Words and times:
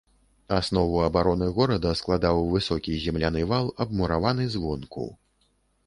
Аснову 0.59 0.97
абароны 1.07 1.49
горада 1.59 1.91
складаў 2.01 2.41
высокі 2.55 2.97
земляны 3.07 3.47
вал, 3.53 3.73
абмураваны 3.87 4.53
звонку. 4.59 5.11